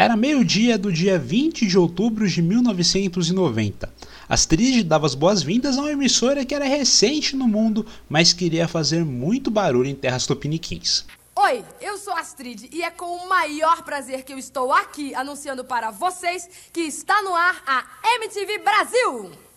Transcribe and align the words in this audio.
Era 0.00 0.16
meio-dia 0.16 0.78
do 0.78 0.90
dia 0.90 1.18
20 1.18 1.66
de 1.66 1.76
outubro 1.76 2.26
de 2.26 2.40
1990. 2.40 3.92
Astrid 4.26 4.82
dava 4.82 5.04
as 5.04 5.14
boas-vindas 5.14 5.76
a 5.76 5.82
uma 5.82 5.92
emissora 5.92 6.42
que 6.42 6.54
era 6.54 6.64
recente 6.64 7.36
no 7.36 7.46
mundo, 7.46 7.84
mas 8.08 8.32
queria 8.32 8.66
fazer 8.66 9.04
muito 9.04 9.50
barulho 9.50 9.90
em 9.90 9.94
terras 9.94 10.26
tupiniquins. 10.26 11.04
Oi, 11.36 11.62
eu 11.82 11.98
sou 11.98 12.14
Astrid 12.14 12.70
e 12.72 12.82
é 12.82 12.90
com 12.90 13.14
o 13.14 13.28
maior 13.28 13.82
prazer 13.82 14.22
que 14.22 14.32
eu 14.32 14.38
estou 14.38 14.72
aqui 14.72 15.14
anunciando 15.14 15.66
para 15.66 15.90
vocês 15.90 16.48
que 16.72 16.80
está 16.80 17.20
no 17.20 17.34
ar 17.34 17.62
a 17.66 17.84
MTV 18.16 18.58
Brasil. 18.60 19.49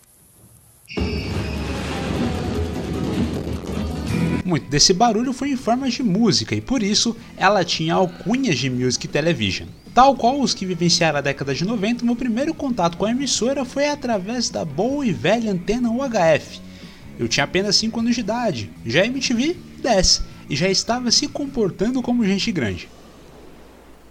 Muito 4.53 4.69
desse 4.69 4.93
barulho 4.93 5.33
foi 5.33 5.49
em 5.49 5.55
forma 5.55 5.89
de 5.89 6.03
música 6.03 6.53
e 6.53 6.61
por 6.61 6.83
isso 6.83 7.17
ela 7.35 7.65
tinha 7.65 7.95
alcunhas 7.95 8.55
de 8.59 8.69
Music 8.69 9.07
Television. 9.07 9.67
Tal 9.95 10.15
qual 10.15 10.39
os 10.39 10.53
que 10.53 10.63
vivenciaram 10.63 11.17
a 11.17 11.21
década 11.21 11.55
de 11.55 11.65
90, 11.65 12.05
meu 12.05 12.15
primeiro 12.15 12.53
contato 12.53 12.95
com 12.95 13.03
a 13.03 13.09
emissora 13.09 13.65
foi 13.65 13.89
através 13.89 14.51
da 14.51 14.63
boa 14.63 15.03
e 15.03 15.11
velha 15.11 15.51
antena 15.51 15.89
UHF. 15.89 16.61
Eu 17.17 17.27
tinha 17.27 17.45
apenas 17.45 17.77
5 17.77 17.99
anos 17.99 18.13
de 18.13 18.21
idade, 18.21 18.69
já 18.85 19.03
MTV 19.03 19.57
10 19.81 20.21
e 20.51 20.55
já 20.55 20.69
estava 20.69 21.09
se 21.09 21.27
comportando 21.27 21.99
como 22.03 22.23
gente 22.23 22.51
grande. 22.51 22.87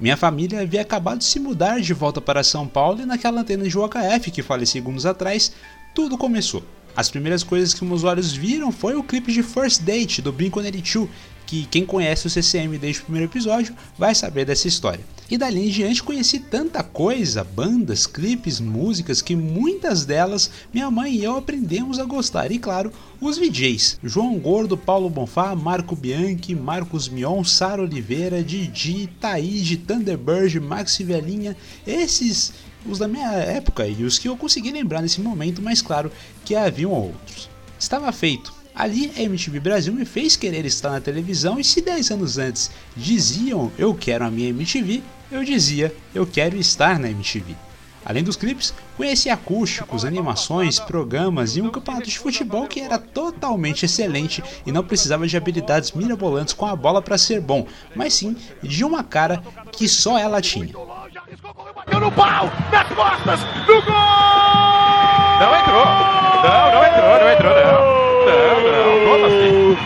Minha 0.01 0.17
família 0.17 0.63
havia 0.63 0.83
acabado 0.83 1.19
de 1.19 1.25
se 1.25 1.39
mudar 1.39 1.81
de 1.81 1.95
volta 1.95 2.21
para 2.21 2.43
São 2.43 2.67
Paulo 2.67 3.01
e 3.01 3.07
naquela 3.07 3.43
antena 3.43 3.63
de 3.63 3.79
UHF 3.79 4.33
que 4.33 4.43
falei 4.43 4.67
segundos 4.67 5.07
atrás, 5.07 5.53
tudo 5.95 6.19
começou. 6.19 6.65
As 6.95 7.11
primeiras 7.11 7.43
coisas 7.43 7.73
que 7.73 7.85
meus 7.85 8.05
olhos 8.05 8.33
viram 8.33 8.71
foi 8.71 8.95
o 8.95 9.03
clipe 9.03 9.33
de 9.33 9.43
First 9.43 9.83
Date 9.83 10.21
do 10.21 10.33
Blink-182, 10.33 11.09
que 11.47 11.67
quem 11.67 11.85
conhece 11.85 12.27
o 12.27 12.31
CCM 12.31 12.79
desde 12.79 13.01
o 13.03 13.05
primeiro 13.05 13.31
episódio 13.31 13.75
vai 13.99 14.15
saber 14.15 14.45
dessa 14.45 14.69
história. 14.69 15.05
E 15.33 15.39
dali 15.39 15.67
em 15.67 15.71
diante 15.71 16.03
conheci 16.03 16.39
tanta 16.39 16.83
coisa, 16.83 17.43
bandas, 17.43 18.07
clipes, 18.07 18.61
músicas, 18.61 19.23
que 19.23 19.35
muitas 19.35 20.05
delas 20.05 20.51
minha 20.75 20.91
mãe 20.91 21.15
e 21.15 21.25
eu 21.25 21.39
aprendemos 21.39 21.99
a 21.99 22.05
gostar. 22.05 22.53
E 22.53 22.59
claro, 22.59 22.93
os 23.19 23.39
VJs, 23.39 23.99
João 24.05 24.39
Gordo, 24.39 24.77
Paulo 24.77 25.09
Bonfá, 25.09 25.57
Marco 25.57 25.97
Bianchi, 25.97 26.55
Marcos 26.55 27.09
Mion, 27.09 27.43
Sara 27.45 27.81
Oliveira, 27.81 28.45
Didi, 28.45 29.07
Taíde, 29.19 29.79
Thunderbird, 29.79 30.61
Maxi 30.61 31.03
Velhinha, 31.03 31.57
esses 31.87 32.53
os 32.85 32.99
da 32.99 33.09
minha 33.09 33.33
época 33.33 33.89
e 33.89 34.05
os 34.05 34.19
que 34.19 34.29
eu 34.29 34.37
consegui 34.37 34.71
lembrar 34.71 35.01
nesse 35.01 35.23
momento, 35.23 35.63
mas 35.63 35.81
claro 35.81 36.13
que 36.45 36.55
haviam 36.55 36.91
outros. 36.91 37.49
Estava 37.79 38.13
feito. 38.13 38.62
Ali 38.75 39.13
a 39.17 39.23
MTV 39.23 39.61
Brasil 39.61 39.93
me 39.93 40.05
fez 40.05 40.35
querer 40.35 40.65
estar 40.65 40.91
na 40.91 41.01
televisão 41.01 41.61
e 41.61 41.65
se 41.65 41.81
10 41.83 42.11
anos 42.11 42.39
antes 42.39 42.71
diziam 42.97 43.71
eu 43.79 43.95
quero 43.95 44.25
a 44.25 44.31
minha 44.31 44.49
MTV, 44.49 45.03
eu 45.31 45.45
dizia, 45.45 45.95
eu 46.15 46.27
quero 46.27 46.57
estar 46.57 46.99
na 46.99 47.11
MTV. 47.11 47.55
Além 48.05 48.25
dos 48.25 48.35
clipes, 48.35 48.75
conheci 48.97 49.31
acústicos, 49.31 50.05
animações, 50.05 50.81
programas 50.81 51.57
e 51.57 51.63
um 51.63 51.71
campeonato 51.71 52.09
de 52.09 52.19
futebol 52.19 52.67
que 52.67 52.81
era 52.81 52.99
totalmente 52.99 53.85
excelente 53.85 54.43
e 54.67 54.73
não 54.73 54.83
precisava 54.83 55.27
de 55.27 55.37
habilidades 55.37 55.93
mirabolantes 55.93 56.53
com 56.53 56.67
a 56.67 56.75
bola 56.75 57.01
para 57.01 57.17
ser 57.17 57.41
bom, 57.41 57.67
mas 57.95 58.15
sim 58.15 58.37
de 58.63 58.85
uma 58.85 59.05
cara 59.05 59.43
que 59.71 59.89
só 59.89 60.19
ela 60.19 60.41
tinha. 60.41 60.73
Bateu 61.77 62.01
no 62.01 62.11
pau, 62.11 62.51
nas 62.73 62.89
costas, 62.89 63.41
no 63.69 63.83
gol! 63.83 63.93
Não 65.39 65.61
entrou! 65.61 65.85
Não, 66.43 66.73
não 66.73 66.85
entrou, 66.85 67.21
não 67.21 67.33
entrou, 67.33 67.55
não. 67.55 67.92
Não, 68.43 68.61
não, 68.63 69.13
como 69.13 69.27
assim? 69.27 69.77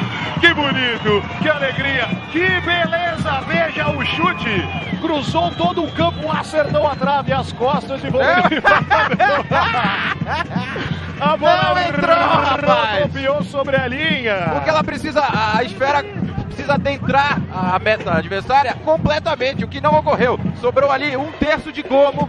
Que 0.41 0.55
bonito, 0.55 1.23
que 1.43 1.49
alegria, 1.49 2.07
que 2.31 2.61
beleza! 2.61 3.41
Veja 3.49 3.89
o 3.91 4.05
chute, 4.05 4.65
cruzou 5.01 5.51
todo 5.53 5.85
o 5.85 5.93
campo, 5.93 6.31
acertou 6.31 6.87
a 6.87 6.95
trave, 6.95 7.33
as 7.33 7.53
costas 7.53 8.03
e 8.05 8.11
voltou. 8.11 8.29
a 11.21 11.37
bola 11.37 11.75
Não 11.75 11.83
entrou, 11.83 12.17
rapaz. 12.17 12.99
rodopiou 13.01 13.43
sobre 13.45 13.77
a 13.77 13.87
linha. 13.89 14.51
Porque 14.53 14.71
ela 14.71 14.85
precisa, 14.85 15.23
a 15.23 15.63
esfera 15.63 16.05
precisa 16.47 16.75
adentrar 16.75 17.41
a 17.53 17.79
meta 17.79 18.13
adversária 18.13 18.75
completamente, 18.85 19.65
o 19.65 19.69
que 19.69 19.81
não 19.81 19.95
ocorreu. 19.99 20.39
Sobrou 20.61 20.91
ali 20.91 21.17
um 21.17 21.31
terço 21.33 21.73
de 21.73 21.83
gomo 21.83 22.29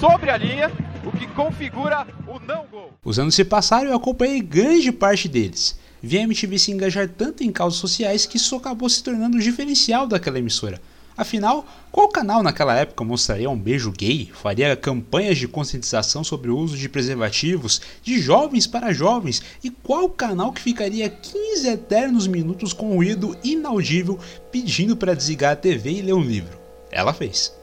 sobre 0.00 0.30
a 0.30 0.36
linha, 0.36 0.70
o 1.04 1.12
que 1.12 1.26
configura 1.28 2.06
o 2.26 2.38
não. 2.40 2.63
Os 3.04 3.18
anos 3.18 3.34
se 3.34 3.44
passaram 3.44 3.88
e 3.88 3.90
eu 3.90 3.96
acompanhei 3.96 4.40
grande 4.40 4.90
parte 4.90 5.28
deles. 5.28 5.78
Vi 6.02 6.18
a 6.18 6.22
MTV 6.22 6.58
se 6.58 6.70
engajar 6.70 7.08
tanto 7.08 7.42
em 7.42 7.50
causas 7.50 7.78
sociais 7.78 8.26
que 8.26 8.36
isso 8.36 8.56
acabou 8.56 8.88
se 8.88 9.02
tornando 9.02 9.36
o 9.36 9.40
diferencial 9.40 10.06
daquela 10.06 10.38
emissora. 10.38 10.80
Afinal, 11.16 11.64
qual 11.92 12.08
canal 12.08 12.42
naquela 12.42 12.74
época 12.74 13.04
mostraria 13.04 13.48
um 13.48 13.56
beijo 13.56 13.92
gay, 13.92 14.30
faria 14.34 14.74
campanhas 14.74 15.38
de 15.38 15.46
conscientização 15.46 16.24
sobre 16.24 16.50
o 16.50 16.58
uso 16.58 16.76
de 16.76 16.88
preservativos 16.88 17.80
de 18.02 18.20
jovens 18.20 18.66
para 18.66 18.92
jovens 18.92 19.40
e 19.62 19.70
qual 19.70 20.08
canal 20.08 20.52
que 20.52 20.60
ficaria 20.60 21.08
15 21.08 21.68
eternos 21.68 22.26
minutos 22.26 22.72
com 22.72 22.94
ruído 22.94 23.36
inaudível 23.44 24.18
pedindo 24.50 24.96
para 24.96 25.14
desligar 25.14 25.52
a 25.52 25.56
TV 25.56 25.90
e 25.90 26.02
ler 26.02 26.14
um 26.14 26.22
livro? 26.22 26.58
Ela 26.90 27.12
fez. 27.12 27.54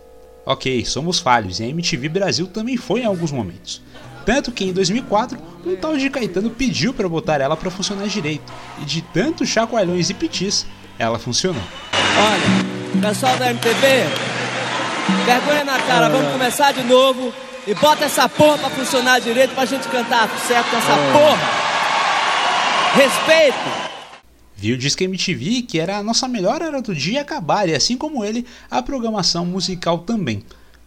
Ok, 0.46 0.86
somos 0.86 1.20
falhos 1.20 1.60
e 1.60 1.64
a 1.64 1.68
MTV 1.68 2.08
Brasil 2.08 2.48
também 2.48 2.78
foi 2.78 3.02
em 3.02 3.06
alguns 3.06 3.32
momentos. 3.32 3.82
Tanto 4.26 4.52
que 4.52 4.66
em 4.66 4.74
2004, 4.74 5.38
um 5.66 5.76
tal 5.76 5.98
de 5.98 6.09
Caetano 6.09 6.50
pediu 6.50 6.94
para 6.94 7.09
botar 7.09 7.42
ela 7.42 7.58
para 7.58 7.72
funcionar 7.72 8.08
direito, 8.08 8.52
e 8.82 8.86
de 8.86 9.02
tantos 9.02 9.50
chacoalhões 9.50 10.09
e 10.09 10.14
pitis, 10.14 10.66
ela 10.98 11.18
funcionou. 11.18 11.64
Olha, 11.92 13.02
pessoal 13.02 13.36
da 13.38 13.50
MTV, 13.50 14.06
vergonha 15.26 15.64
na 15.64 15.80
cara, 15.80 16.10
vamos 16.10 16.31
começar 16.31 16.72
de 16.72 16.84
novo 16.84 17.34
e 17.66 17.74
bota 17.76 18.06
essa 18.06 18.28
porra 18.30 18.58
pra 18.58 18.70
funcionar 18.70 19.20
direito 19.20 19.54
pra 19.54 19.66
gente 19.66 19.88
cantar 19.88 20.30
certo 20.48 20.70
com 20.70 20.78
essa 20.78 20.96
porra. 21.12 21.72
Respeito. 22.96 23.92
Viu 24.56 24.76
o 24.76 24.78
Disque 24.78 25.06
MTV, 25.06 25.64
que 25.64 25.80
era 25.80 25.98
a 25.98 26.04
nossa 26.04 26.28
melhor 26.28 26.62
hora 26.62 26.81
do 26.81 26.94
dia 26.94 27.22
acabar, 27.22 27.68
e 27.68 27.74
assim 27.74 27.98
como 27.98 28.24
ele, 28.24 28.46
a 28.70 28.81
programação 28.81 29.44
musical 29.46 30.00
também. 30.00 30.44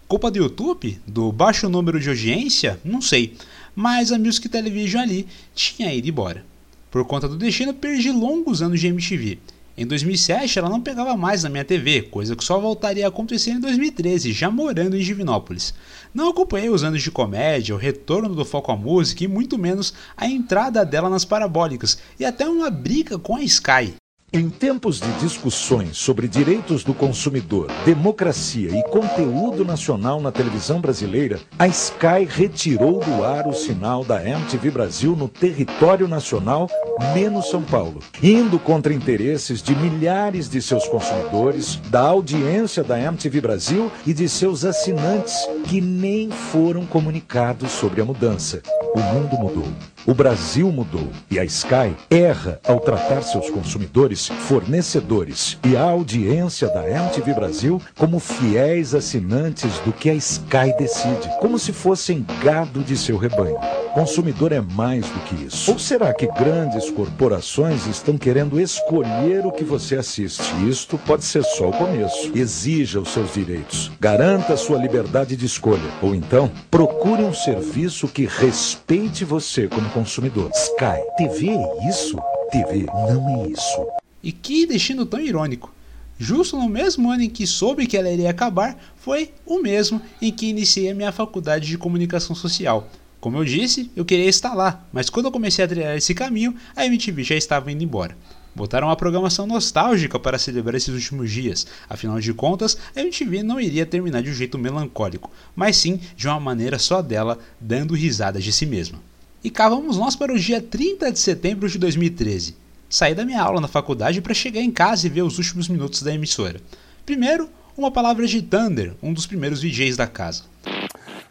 Culpa 0.06 0.30
do 0.30 0.36
YouTube? 0.36 1.00
Do 1.06 1.32
baixo 1.32 1.66
número 1.68 1.98
de 1.98 2.10
audiência? 2.10 2.78
Não 2.84 3.00
sei. 3.00 3.36
Mas 3.74 4.12
a 4.12 4.18
Music 4.18 4.50
Television 4.50 5.02
ali 5.02 5.26
tinha 5.54 5.92
ido 5.94 6.06
embora. 6.06 6.44
Por 6.90 7.04
conta 7.06 7.26
do 7.26 7.38
destino, 7.38 7.72
perdi 7.72 8.12
longos 8.12 8.60
anos 8.60 8.78
de 8.80 8.86
MTV. 8.86 9.38
Em 9.76 9.86
2007, 9.86 10.58
ela 10.58 10.68
não 10.68 10.80
pegava 10.80 11.16
mais 11.16 11.42
na 11.42 11.48
minha 11.48 11.64
TV, 11.64 12.02
coisa 12.02 12.36
que 12.36 12.44
só 12.44 12.60
voltaria 12.60 13.06
a 13.06 13.08
acontecer 13.08 13.52
em 13.52 13.60
2013, 13.60 14.32
já 14.32 14.50
morando 14.50 14.94
em 14.94 15.02
Divinópolis. 15.02 15.72
Não 16.12 16.28
acompanhei 16.28 16.68
os 16.68 16.84
anos 16.84 17.02
de 17.02 17.10
comédia, 17.10 17.74
o 17.74 17.78
retorno 17.78 18.34
do 18.34 18.44
foco 18.44 18.70
à 18.70 18.76
música 18.76 19.24
e 19.24 19.28
muito 19.28 19.58
menos 19.58 19.94
a 20.16 20.28
entrada 20.28 20.84
dela 20.84 21.08
nas 21.08 21.24
parabólicas 21.24 21.98
e 22.20 22.26
até 22.26 22.46
uma 22.46 22.70
briga 22.70 23.18
com 23.18 23.36
a 23.36 23.42
Sky. 23.42 23.94
Em 24.34 24.50
tempos 24.50 24.98
de 24.98 25.12
discussões 25.20 25.96
sobre 25.96 26.26
direitos 26.26 26.82
do 26.82 26.92
consumidor, 26.92 27.68
democracia 27.84 28.76
e 28.76 28.82
conteúdo 28.82 29.64
nacional 29.64 30.20
na 30.20 30.32
televisão 30.32 30.80
brasileira, 30.80 31.38
a 31.56 31.68
Sky 31.68 32.26
retirou 32.28 32.98
do 32.98 33.22
ar 33.22 33.46
o 33.46 33.52
sinal 33.52 34.04
da 34.04 34.20
MTV 34.28 34.72
Brasil 34.72 35.14
no 35.14 35.28
território 35.28 36.08
nacional, 36.08 36.68
menos 37.14 37.50
São 37.50 37.62
Paulo, 37.62 38.00
indo 38.22 38.58
contra 38.58 38.92
interesses 38.92 39.62
de 39.62 39.74
milhares 39.74 40.48
de 40.48 40.60
seus 40.60 40.86
consumidores, 40.86 41.76
da 41.88 42.00
audiência 42.00 42.82
da 42.82 42.98
MTV 42.98 43.40
Brasil 43.40 43.90
e 44.06 44.12
de 44.12 44.28
seus 44.28 44.64
assinantes, 44.64 45.34
que 45.64 45.80
nem 45.80 46.30
foram 46.30 46.86
comunicados 46.86 47.72
sobre 47.72 48.00
a 48.00 48.04
mudança. 48.04 48.62
O 48.94 49.00
mundo 49.00 49.36
mudou. 49.36 49.68
O 50.06 50.12
Brasil 50.12 50.70
mudou 50.70 51.08
e 51.30 51.38
a 51.38 51.44
Sky 51.44 51.96
erra 52.10 52.60
ao 52.68 52.78
tratar 52.78 53.22
seus 53.22 53.48
consumidores, 53.48 54.28
fornecedores 54.28 55.58
e 55.64 55.74
a 55.74 55.82
audiência 55.82 56.68
da 56.68 56.86
MTV 56.86 57.32
Brasil 57.32 57.80
como 57.96 58.18
fiéis 58.18 58.94
assinantes 58.94 59.78
do 59.80 59.94
que 59.94 60.10
a 60.10 60.14
Sky 60.14 60.76
decide, 60.78 61.30
como 61.40 61.58
se 61.58 61.72
fossem 61.72 62.24
gado 62.42 62.84
de 62.84 62.98
seu 62.98 63.16
rebanho. 63.16 63.56
Consumidor 63.94 64.52
é 64.52 64.60
mais 64.60 65.08
do 65.08 65.20
que 65.20 65.46
isso. 65.46 65.72
Ou 65.72 65.78
será 65.78 66.12
que 66.12 66.26
grandes 66.26 66.83
corporações 66.90 67.86
estão 67.86 68.16
querendo 68.18 68.60
escolher 68.60 69.46
o 69.46 69.52
que 69.52 69.64
você 69.64 69.96
assiste? 69.96 70.42
Isto 70.68 70.98
pode 70.98 71.24
ser 71.24 71.42
só 71.44 71.68
o 71.68 71.72
começo. 71.72 72.30
Exija 72.34 73.00
os 73.00 73.10
seus 73.10 73.32
direitos. 73.34 73.90
Garanta 74.00 74.56
sua 74.56 74.78
liberdade 74.78 75.36
de 75.36 75.46
escolha. 75.46 75.90
Ou 76.02 76.14
então, 76.14 76.50
procure 76.70 77.22
um 77.22 77.34
serviço 77.34 78.08
que 78.08 78.26
respeite 78.26 79.24
você 79.24 79.68
como 79.68 79.88
consumidor. 79.90 80.50
Sky, 80.54 81.00
TV 81.16 81.50
é 81.50 81.88
isso? 81.88 82.16
TV 82.50 82.86
não 82.86 83.44
é 83.44 83.48
isso. 83.48 83.86
E 84.22 84.32
que 84.32 84.66
destino 84.66 85.04
tão 85.04 85.20
irônico! 85.20 85.74
Justo 86.18 86.56
no 86.56 86.68
mesmo 86.68 87.10
ano 87.10 87.22
em 87.22 87.28
que 87.28 87.46
soube 87.46 87.86
que 87.86 87.96
ela 87.96 88.08
iria 88.08 88.30
acabar, 88.30 88.78
foi 88.96 89.32
o 89.44 89.58
mesmo 89.58 90.00
em 90.22 90.32
que 90.32 90.46
iniciei 90.46 90.90
a 90.90 90.94
minha 90.94 91.10
faculdade 91.10 91.66
de 91.66 91.76
comunicação 91.76 92.36
social. 92.36 92.88
Como 93.24 93.38
eu 93.38 93.44
disse, 93.46 93.90
eu 93.96 94.04
queria 94.04 94.28
estar 94.28 94.52
lá, 94.52 94.86
mas 94.92 95.08
quando 95.08 95.24
eu 95.24 95.32
comecei 95.32 95.64
a 95.64 95.66
trilhar 95.66 95.96
esse 95.96 96.12
caminho, 96.12 96.54
a 96.76 96.84
MTV 96.84 97.24
já 97.24 97.34
estava 97.34 97.72
indo 97.72 97.82
embora. 97.82 98.14
Botaram 98.54 98.88
uma 98.88 98.96
programação 98.96 99.46
nostálgica 99.46 100.18
para 100.18 100.38
celebrar 100.38 100.74
esses 100.74 100.94
últimos 100.94 101.30
dias, 101.30 101.66
afinal 101.88 102.20
de 102.20 102.34
contas, 102.34 102.76
a 102.94 103.00
MTV 103.00 103.42
não 103.42 103.58
iria 103.58 103.86
terminar 103.86 104.22
de 104.22 104.28
um 104.28 104.34
jeito 104.34 104.58
melancólico, 104.58 105.30
mas 105.56 105.78
sim 105.78 105.98
de 106.14 106.28
uma 106.28 106.38
maneira 106.38 106.78
só 106.78 107.00
dela, 107.00 107.38
dando 107.58 107.94
risadas 107.94 108.44
de 108.44 108.52
si 108.52 108.66
mesma. 108.66 109.00
E 109.42 109.48
cá 109.48 109.70
vamos 109.70 109.96
nós 109.96 110.14
para 110.14 110.34
o 110.34 110.38
dia 110.38 110.60
30 110.60 111.10
de 111.10 111.18
setembro 111.18 111.66
de 111.66 111.78
2013. 111.78 112.54
Saí 112.90 113.14
da 113.14 113.24
minha 113.24 113.40
aula 113.40 113.58
na 113.58 113.68
faculdade 113.68 114.20
para 114.20 114.34
chegar 114.34 114.60
em 114.60 114.70
casa 114.70 115.06
e 115.06 115.10
ver 115.10 115.22
os 115.22 115.38
últimos 115.38 115.66
minutos 115.66 116.02
da 116.02 116.12
emissora. 116.12 116.60
Primeiro, 117.06 117.48
uma 117.74 117.90
palavra 117.90 118.26
de 118.26 118.42
Thunder, 118.42 118.92
um 119.02 119.14
dos 119.14 119.26
primeiros 119.26 119.62
DJs 119.62 119.96
da 119.96 120.06
casa. 120.06 120.42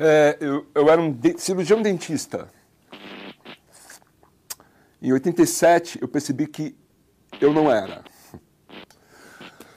É, 0.05 0.37
eu, 0.41 0.67
eu, 0.75 0.89
era 0.89 1.01
um 1.01 1.09
de 1.09 1.39
cirurgião 1.39 1.81
dentista. 1.81 2.51
Em 5.01 5.13
87, 5.13 6.01
eu 6.01 6.09
percebi 6.09 6.45
que 6.45 6.75
eu 7.39 7.53
não 7.53 7.71
era. 7.71 8.03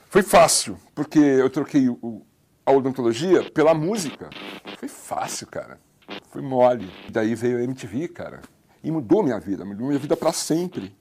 Foi 0.09 0.21
fácil, 0.21 0.77
porque 0.93 1.17
eu 1.17 1.49
troquei 1.49 1.87
o, 1.87 2.25
a 2.65 2.73
odontologia 2.73 3.49
pela 3.51 3.73
música. 3.73 4.29
Foi 4.77 4.89
fácil, 4.89 5.47
cara. 5.47 5.79
Foi 6.29 6.41
mole. 6.41 6.91
Daí 7.09 7.33
veio 7.33 7.59
a 7.59 7.63
MTV, 7.63 8.09
cara. 8.09 8.41
E 8.83 8.91
mudou 8.91 9.23
minha 9.23 9.39
vida, 9.39 9.63
mudou 9.63 9.87
minha 9.87 9.99
vida 9.99 10.17
para 10.17 10.33
sempre. 10.33 10.93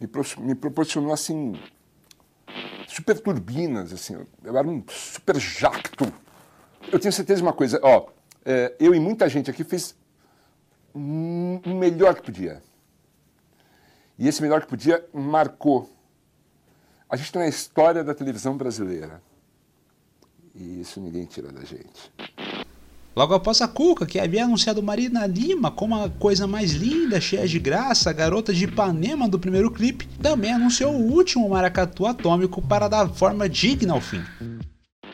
Me, 0.00 0.06
pro, 0.06 0.22
me 0.38 0.54
proporcionou, 0.54 1.12
assim, 1.12 1.60
super 2.86 3.20
turbinas, 3.20 3.92
assim. 3.92 4.16
Eu 4.42 4.56
era 4.56 4.66
um 4.66 4.82
super 4.88 5.38
jacto. 5.38 6.10
Eu 6.90 6.98
tenho 6.98 7.12
certeza 7.12 7.38
de 7.38 7.42
uma 7.42 7.52
coisa, 7.52 7.78
ó. 7.82 8.06
É, 8.44 8.74
eu 8.80 8.94
e 8.94 9.00
muita 9.00 9.28
gente 9.28 9.50
aqui 9.50 9.62
fez 9.62 9.94
o 10.94 11.74
melhor 11.74 12.14
que 12.14 12.22
podia. 12.22 12.62
E 14.18 14.26
esse 14.26 14.42
melhor 14.42 14.62
que 14.62 14.66
podia 14.66 15.04
marcou. 15.12 15.90
A 17.08 17.16
gente 17.16 17.30
tem 17.30 17.42
a 17.42 17.48
história 17.48 18.02
da 18.02 18.14
televisão 18.14 18.56
brasileira. 18.56 19.22
E 20.54 20.80
isso 20.80 21.00
ninguém 21.00 21.24
tira 21.24 21.52
da 21.52 21.60
gente. 21.60 22.12
Logo 23.14 23.34
após 23.34 23.60
a 23.60 23.68
Cuca, 23.68 24.06
que 24.06 24.18
havia 24.18 24.44
anunciado 24.44 24.82
Marina 24.82 25.26
Lima 25.26 25.70
como 25.70 25.94
a 25.94 26.08
coisa 26.08 26.46
mais 26.46 26.72
linda, 26.72 27.20
cheia 27.20 27.46
de 27.48 27.58
graça, 27.58 28.10
a 28.10 28.12
garota 28.12 28.52
de 28.52 28.64
Ipanema 28.64 29.28
do 29.28 29.38
primeiro 29.38 29.70
clipe, 29.70 30.06
também 30.22 30.52
anunciou 30.52 30.94
o 30.94 31.12
último 31.12 31.48
maracatu 31.48 32.06
atômico 32.06 32.62
para 32.62 32.88
dar 32.88 33.08
forma 33.08 33.48
digna 33.48 33.94
ao 33.94 34.00
fim. 34.00 34.22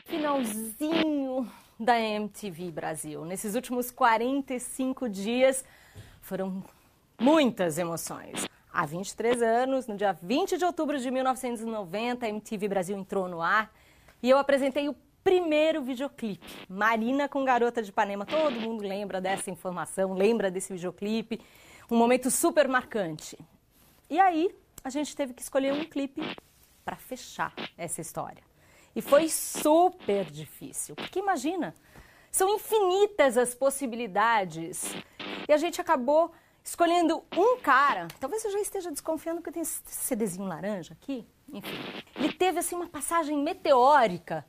Finalzinho 0.07 1.24
da 1.79 1.99
MTV 1.99 2.71
Brasil. 2.71 3.25
Nesses 3.25 3.55
últimos 3.55 3.91
45 3.91 5.09
dias 5.09 5.65
foram 6.21 6.63
muitas 7.21 7.79
emoções. 7.79 8.47
Há 8.73 8.87
23 8.87 9.43
anos, 9.43 9.87
no 9.87 9.97
dia 9.97 10.13
20 10.13 10.57
de 10.59 10.65
outubro 10.65 10.99
de 10.99 11.11
1990, 11.11 12.27
a 12.27 12.29
MTV 12.29 12.69
Brasil 12.69 12.97
entrou 12.97 13.29
no 13.29 13.41
ar 13.41 13.73
e 14.23 14.31
eu 14.31 14.39
apresentei 14.39 14.89
o 14.89 14.97
primeiro 15.23 15.83
videoclipe, 15.83 16.47
Marina 16.69 17.29
com 17.29 17.45
Garota 17.45 17.83
de 17.83 17.91
Ipanema. 17.91 18.27
Todo 18.27 18.61
mundo 18.61 18.83
lembra 18.83 19.21
dessa 19.21 19.51
informação, 19.51 20.13
lembra 20.13 20.51
desse 20.51 20.73
videoclipe, 20.73 21.41
um 21.91 21.97
momento 21.97 22.31
super 22.31 22.69
marcante. 22.69 23.39
E 24.11 24.21
aí, 24.21 24.55
a 24.83 24.91
gente 24.91 25.17
teve 25.17 25.33
que 25.33 25.41
escolher 25.41 25.73
um 25.73 25.85
clipe 25.85 26.21
para 26.85 26.97
fechar 26.97 27.55
essa 27.79 28.01
história. 28.01 28.43
E 28.95 29.03
foi 29.03 29.29
super 29.29 30.25
difícil, 30.27 30.95
porque 30.95 31.19
imagina, 31.19 31.75
são 32.31 32.49
infinitas 32.49 33.37
as 33.37 33.55
possibilidades. 33.55 34.95
E 35.49 35.53
a 35.53 35.57
gente 35.57 35.81
acabou 35.81 36.33
escolhendo 36.63 37.23
um 37.37 37.59
cara, 37.59 38.09
talvez 38.19 38.45
eu 38.45 38.51
já 38.51 38.61
esteja 38.61 38.91
desconfiando 38.91 39.43
que 39.43 39.53
tem 39.53 39.63
esse 39.63 39.83
CDzinho 39.85 40.47
laranja 40.47 40.95
aqui, 40.95 41.27
enfim. 41.53 41.77
Ele 42.17 42.33
teve 42.33 42.59
assim 42.59 42.75
uma 42.75 42.89
passagem 42.89 43.37
meteórica 43.37 44.47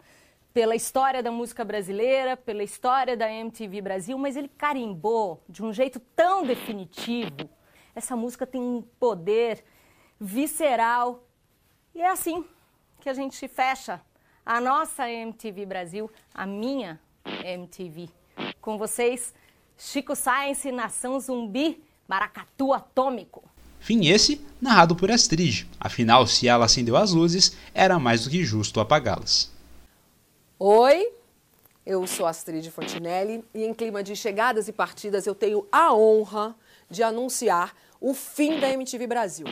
pela 0.54 0.76
história 0.76 1.22
da 1.22 1.30
música 1.30 1.66
brasileira, 1.66 2.38
pela 2.38 2.64
história 2.64 3.18
da 3.18 3.30
MTV 3.30 3.82
Brasil, 3.82 4.18
mas 4.18 4.38
ele 4.38 4.48
carimbou 4.48 5.44
de 5.50 5.62
um 5.62 5.74
jeito 5.74 6.00
tão 6.16 6.46
definitivo. 6.46 7.50
Essa 7.94 8.16
música 8.16 8.48
tem 8.48 8.62
um 8.62 8.82
poder 8.82 9.66
visceral 10.18 11.28
e 11.94 12.02
é 12.02 12.08
assim 12.10 12.46
que 13.02 13.10
a 13.10 13.14
gente 13.14 13.46
fecha 13.50 14.02
a 14.46 14.62
nossa 14.62 15.10
MTV 15.10 15.66
Brasil, 15.66 16.12
a 16.34 16.46
minha 16.46 17.00
MTV. 17.44 18.10
Com 18.62 18.78
vocês, 18.78 19.34
Chico 19.76 20.16
Science, 20.16 20.72
Nação 20.72 21.20
Zumbi, 21.20 21.84
Maracatu 22.08 22.72
Atômico. 22.72 23.44
Fim 23.80 24.06
esse 24.08 24.46
narrado 24.62 24.96
por 24.96 25.10
Astrid. 25.10 25.68
Afinal, 25.80 26.28
se 26.28 26.48
ela 26.48 26.66
acendeu 26.66 26.96
as 26.96 27.12
luzes, 27.12 27.58
era 27.74 27.98
mais 27.98 28.24
do 28.24 28.30
que 28.30 28.44
justo 28.44 28.80
apagá-las. 28.80 29.52
Oi, 30.60 31.12
eu 31.86 32.06
sou 32.08 32.26
Astrid 32.26 32.70
Fontinelli 32.70 33.44
e 33.54 33.64
em 33.64 33.74
clima 33.74 34.04
de 34.04 34.16
chegadas 34.16 34.68
e 34.68 34.72
partidas 34.72 35.26
eu 35.26 35.36
tenho 35.36 35.68
a 35.72 35.94
honra 35.94 36.56
de 36.90 37.04
anunciar 37.04 37.76
o 38.00 38.14
fim 38.14 38.60
da 38.60 38.70
MTV 38.70 39.08
Brasil. 39.08 39.48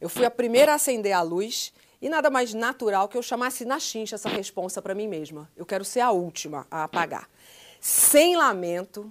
Eu 0.00 0.08
fui 0.08 0.24
a 0.24 0.30
primeira 0.30 0.72
a 0.72 0.74
acender 0.76 1.12
a 1.12 1.22
luz 1.22 1.72
e 2.02 2.08
nada 2.08 2.28
mais 2.28 2.52
natural 2.52 3.08
que 3.08 3.16
eu 3.16 3.22
chamasse 3.22 3.64
na 3.64 3.78
chincha 3.78 4.16
essa 4.16 4.28
responsa 4.28 4.82
para 4.82 4.92
mim 4.92 5.06
mesma. 5.06 5.48
Eu 5.56 5.64
quero 5.64 5.84
ser 5.84 6.00
a 6.00 6.10
última 6.10 6.66
a 6.68 6.82
apagar. 6.82 7.28
Sem 7.80 8.36
lamento, 8.36 9.10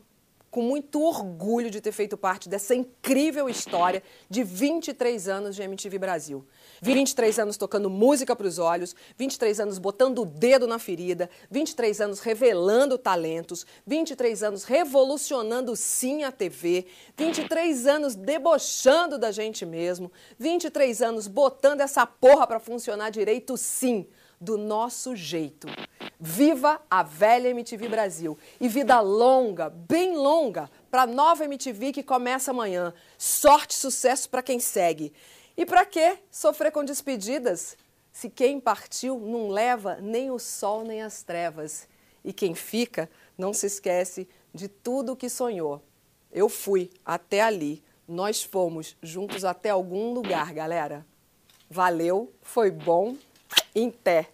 com 0.51 0.61
muito 0.61 1.01
orgulho 1.01 1.71
de 1.71 1.79
ter 1.79 1.93
feito 1.93 2.17
parte 2.17 2.49
dessa 2.49 2.75
incrível 2.75 3.49
história 3.49 4.03
de 4.29 4.43
23 4.43 5.29
anos 5.29 5.55
de 5.55 5.63
MTV 5.63 5.97
Brasil. 5.97 6.45
23 6.81 7.39
anos 7.39 7.55
tocando 7.55 7.89
música 7.89 8.35
para 8.35 8.45
os 8.45 8.59
olhos, 8.59 8.93
23 9.17 9.61
anos 9.61 9.79
botando 9.79 10.19
o 10.19 10.25
dedo 10.25 10.67
na 10.67 10.77
ferida, 10.77 11.29
23 11.49 12.01
anos 12.01 12.19
revelando 12.19 12.97
talentos, 12.97 13.65
23 13.87 14.43
anos 14.43 14.65
revolucionando 14.65 15.73
sim 15.73 16.23
a 16.23 16.31
TV, 16.33 16.85
23 17.15 17.87
anos 17.87 18.13
debochando 18.13 19.17
da 19.17 19.31
gente 19.31 19.65
mesmo, 19.65 20.11
23 20.37 21.01
anos 21.01 21.27
botando 21.27 21.79
essa 21.79 22.05
porra 22.05 22.45
para 22.45 22.59
funcionar 22.59 23.09
direito 23.09 23.55
sim 23.55 24.05
do 24.39 24.57
nosso 24.57 25.15
jeito. 25.15 25.67
Viva 26.23 26.79
a 26.87 27.01
velha 27.01 27.49
MTV 27.49 27.89
Brasil 27.89 28.37
e 28.59 28.67
vida 28.67 28.99
longa, 28.99 29.71
bem 29.71 30.15
longa, 30.15 30.69
para 30.91 31.01
a 31.01 31.07
nova 31.07 31.45
MTV 31.45 31.91
que 31.91 32.03
começa 32.03 32.51
amanhã. 32.51 32.93
Sorte 33.17 33.71
e 33.71 33.79
sucesso 33.79 34.29
para 34.29 34.43
quem 34.43 34.59
segue. 34.59 35.11
E 35.57 35.65
para 35.65 35.83
que 35.83 36.19
sofrer 36.29 36.71
com 36.71 36.85
despedidas 36.85 37.75
se 38.13 38.29
quem 38.29 38.59
partiu 38.59 39.17
não 39.17 39.47
leva 39.47 39.97
nem 39.99 40.29
o 40.29 40.37
sol 40.37 40.83
nem 40.83 41.01
as 41.01 41.23
trevas? 41.23 41.87
E 42.23 42.31
quem 42.31 42.53
fica 42.53 43.09
não 43.35 43.51
se 43.51 43.65
esquece 43.65 44.29
de 44.53 44.67
tudo 44.67 45.13
o 45.13 45.15
que 45.15 45.27
sonhou. 45.27 45.81
Eu 46.31 46.47
fui 46.47 46.91
até 47.03 47.41
ali, 47.41 47.83
nós 48.07 48.43
fomos 48.43 48.95
juntos 49.01 49.43
até 49.43 49.71
algum 49.71 50.13
lugar, 50.13 50.53
galera. 50.53 51.03
Valeu, 51.67 52.31
foi 52.43 52.69
bom 52.69 53.17
em 53.73 53.89
pé. 53.89 54.29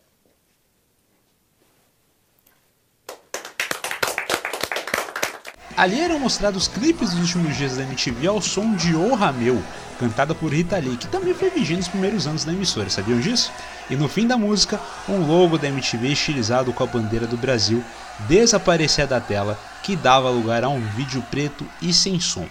Ali 5.78 6.00
eram 6.00 6.20
mostrados 6.20 6.68
clipes 6.68 7.12
dos 7.12 7.36
últimos 7.36 7.56
dias 7.56 7.78
da 7.78 7.84
MTV 7.84 8.26
ao 8.26 8.42
som 8.42 8.76
de 8.76 8.96
Orra 8.96 9.32
Meu, 9.32 9.64
cantada 10.00 10.34
por 10.34 10.52
Rita 10.52 10.76
Lee, 10.80 10.98
que 10.98 11.08
também 11.08 11.36
foi 11.36 11.52
vigente 11.52 11.82
nos 11.82 11.88
primeiros 11.88 12.26
anos 12.26 12.44
da 12.44 12.52
emissora, 12.52 12.90
sabiam 12.90 13.20
disso? 13.20 13.52
E 13.88 13.96
no 13.96 14.10
fim 14.10 14.26
da 14.26 14.36
música, 14.36 14.82
um 15.08 15.28
logo 15.28 15.56
da 15.56 15.68
MTV 15.68 16.08
estilizado 16.08 16.74
com 16.74 16.84
a 16.84 16.88
bandeira 16.88 17.28
do 17.28 17.38
Brasil 17.38 17.84
desaparecia 18.28 19.06
da 19.06 19.22
tela, 19.22 19.56
que 19.84 19.96
dava 19.96 20.32
lugar 20.32 20.64
a 20.64 20.70
um 20.70 20.82
vídeo 20.82 21.24
preto 21.30 21.64
e 21.80 21.94
sem 21.94 22.20
som. 22.20 22.48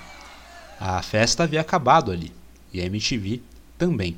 A 0.78 1.02
festa 1.02 1.42
havia 1.42 1.61
acabado 1.61 2.12
ali, 2.12 2.33
e 2.73 2.80
a 2.80 2.85
MTV 2.85 3.42
também. 3.76 4.16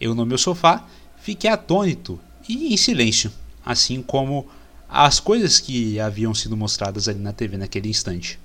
Eu 0.00 0.14
no 0.14 0.24
meu 0.24 0.38
sofá 0.38 0.84
fiquei 1.20 1.50
atônito 1.50 2.20
e 2.48 2.72
em 2.72 2.76
silêncio, 2.76 3.32
assim 3.66 4.00
como 4.00 4.46
as 4.96 5.18
coisas 5.18 5.58
que 5.58 5.98
haviam 5.98 6.32
sido 6.32 6.56
mostradas 6.56 7.08
ali 7.08 7.18
na 7.18 7.32
TV 7.32 7.56
naquele 7.56 7.88
instante. 7.88 8.38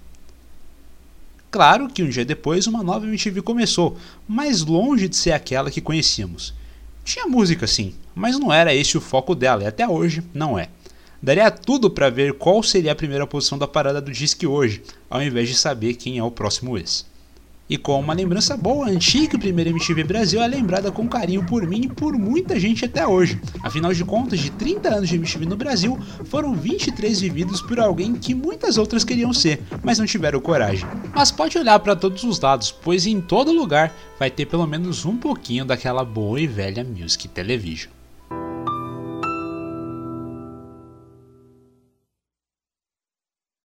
Claro 1.51 1.88
que 1.88 2.01
um 2.01 2.10
dia 2.10 2.25
depois 2.25 2.65
uma 2.65 2.82
nova 2.82 3.06
MTV 3.06 3.44
começou, 3.44 3.96
mas 4.27 4.62
longe 4.62 5.08
de 5.08 5.15
ser 5.15 5.32
aquela 5.32 5.70
que 5.70 5.79
conhecíamos. 5.79 6.56
Tinha 7.06 7.27
música 7.27 7.68
sim, 7.68 7.94
mas 8.15 8.39
não 8.39 8.51
era 8.51 8.74
esse 8.74 8.98
o 8.98 9.01
foco 9.01 9.36
dela 9.36 9.62
e 9.62 9.68
até 9.68 9.88
hoje 9.88 10.24
não 10.34 10.58
é. 10.58 10.70
Daria 11.22 11.51
tudo 11.51 11.88
para 11.88 12.10
ver 12.10 12.34
qual 12.34 12.63
seria 12.63 12.94
a 12.94 12.96
primeira 12.96 13.27
posição 13.27 13.56
da 13.56 13.68
parada 13.68 14.01
do 14.01 14.12
Disque 14.12 14.48
hoje, 14.48 14.82
ao 15.08 15.22
invés 15.22 15.50
de 15.50 15.56
saber 15.56 15.94
quem 15.94 16.18
é 16.18 16.24
o 16.24 16.32
próximo 16.32 16.75
ex. 16.79 17.06
E 17.70 17.78
com 17.78 18.00
uma 18.00 18.16
lembrança 18.16 18.58
boa, 18.58 18.88
a 18.88 18.90
antiga 18.90 19.38
primeira 19.38 19.70
MTV 19.70 20.04
Brasil 20.04 20.42
é 20.42 20.48
lembrada 20.48 20.92
com 20.92 21.08
carinho 21.08 21.46
por 21.46 21.68
mim 21.68 21.82
e 21.84 21.88
por 21.88 22.18
muita 22.18 22.60
gente 22.60 22.84
até 22.84 23.06
hoje. 23.06 23.40
Afinal 23.62 23.94
de 23.94 24.04
contas, 24.04 24.40
de 24.40 24.50
30 24.50 24.90
anos 24.90 25.08
de 25.08 25.16
MTV 25.16 25.46
no 25.46 25.56
Brasil, 25.56 26.00
foram 26.26 26.56
23 26.56 27.22
vividos 27.22 27.62
por 27.62 27.80
alguém 27.80 28.16
que 28.16 28.34
muitas 28.34 28.80
outras 28.80 29.04
queriam 29.04 29.32
ser, 29.32 29.62
mas 29.84 30.00
não 30.00 30.08
tiveram 30.08 30.40
coragem. 30.40 30.90
Mas 31.14 31.32
pode 31.32 31.60
olhar 31.60 31.80
para 31.80 31.96
todos 31.96 32.24
os 32.24 32.40
lados, 32.40 32.72
pois 32.72 33.06
em 33.06 33.22
todo 33.22 33.52
lugar 33.52 33.94
vai 34.18 34.32
ter 34.32 34.48
pelo 34.48 34.66
menos 34.66 35.06
um 35.06 35.16
pouquinho 35.16 35.64
daquela 35.64 36.04
boa 36.04 36.42
e 36.42 36.48
velha 36.48 36.84
Music 36.84 37.28
Television. 37.28 37.99